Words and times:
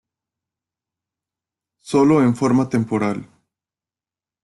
Sólo 1.91 2.23
en 2.23 2.33
forma 2.35 2.67
temporal. 2.67 3.19